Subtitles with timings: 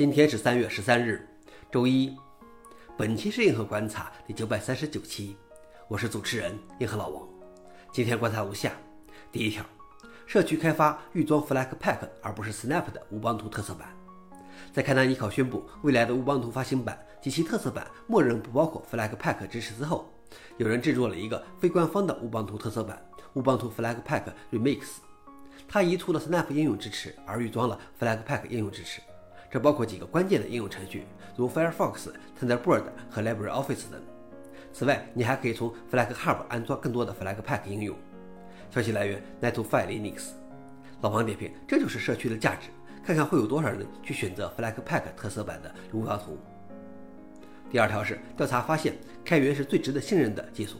[0.00, 1.28] 今天是三月十三日，
[1.70, 2.16] 周一。
[2.96, 5.36] 本期是硬核观察第九百三十九期，
[5.88, 7.28] 我是主持人硬核老王。
[7.92, 8.72] 今天观察如下：
[9.30, 9.62] 第一条，
[10.24, 13.94] 社区开发预装 Flag Pack 而不是 Snap 的乌邦图特色版。
[14.72, 20.10] 在开南尼考宣布未来的乌邦图发行版及其特色版默认不包括 Flag Pack 支持之后，
[20.56, 24.80] 有人制作了一个非官方的乌邦图特色版乌邦图 Flag Pack Remix，
[25.68, 29.02] 它移除了 Snap 应用支持，而预装了 Flag Pack 应用支持。
[29.50, 31.04] 这包括几个关键的应用程序，
[31.36, 32.08] 如 Firefox、
[32.40, 34.00] Thunderbird 和 LibreOffice 等。
[34.72, 37.96] 此外，你还可以从 FlagHub 安装更多的 Flatpak 应用。
[38.70, 40.28] 消息来源 n e t f i l e Linux。
[41.00, 42.68] 老王点评：这就是社区的价值。
[43.02, 46.38] 看看会有多少人去选择 Flatpak 特色版的如标图。
[47.70, 50.76] 第二条是调查发现，开源是最值得信任的技术。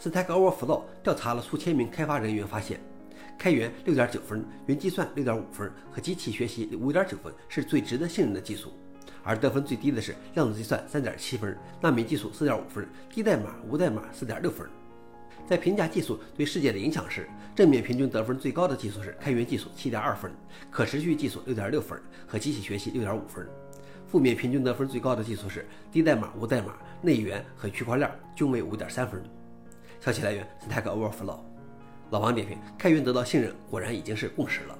[0.00, 2.80] Stack Overflow 调查了数千名开发人员，发现。
[3.40, 8.70] 开源六点九分，云计算六点五分和机器学习五点九分是最值得信任的技术，
[9.22, 14.68] 而得分最低的是量子计算三点七分，纳米技术四点五分，低代码无代码四点六分。
[15.48, 20.30] 在评价技术对世界的影响时，正面平均得分最高的技术是开源技术七点二分，
[20.70, 23.48] 可持续技术六点六分和机器学习六点五分。
[24.06, 29.22] 负面平均得分最高的技术是低代码无代码、内源和区块链，均为五点三分。
[29.98, 31.40] 消息来源：Stack Overflow。
[32.10, 34.76] 老王点评：开源得到信任，果然已经是共识了。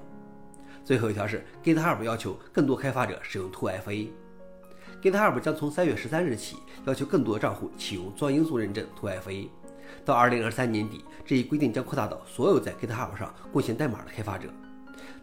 [0.83, 4.09] 最后一条是 GitHub 要求更多开发者使用 2FA。
[5.01, 9.47] GitHub 将从三月十三日起要求更多账户启用双因素认证 2FA。
[10.03, 14.49] 到二零二三年底，这一规定将扩大到所有在 GitHub 上贡献代码的开发者。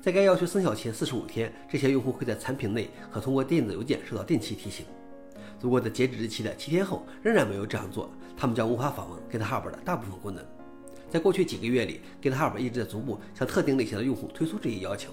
[0.01, 4.87] 在该要求生效前四十五天，这些用户会在产品内和通过电子邮件收到定期提醒。
[5.61, 10.45] 如果在截止日期的七天后仍然没有这样做，他们将无法访问 GitHub 的大部分功能。
[11.11, 15.11] 在过去几个月里，GitHub 一直在逐步向特定类型的用户推出这一要求。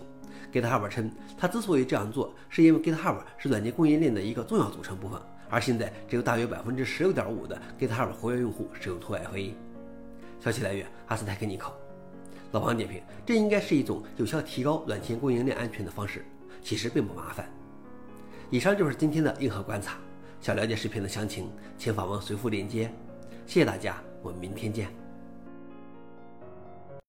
[0.52, 9.52] GitHub 称，他之所以这样做，是因为 GitHub 是软件供应链的一个重要组成部分，而现在只有大约百分之十六点五的 GitHub 活跃用户使用 2FA。
[10.40, 11.76] 消息来源：阿斯泰克尼考。
[12.52, 16.23] 老王点评：这应该是一种有效提高软件供应链安全的方式，
[16.61, 17.50] 其实并不麻烦。
[18.50, 19.98] 以上就是今天的硬核观察。
[20.39, 22.94] 想了解视频的详情，请访问随附链接。
[23.48, 25.05] 谢谢大家，我们明天见。